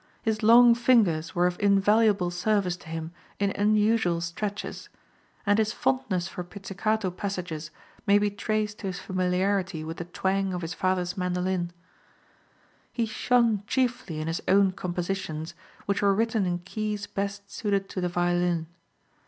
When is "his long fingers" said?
0.23-1.35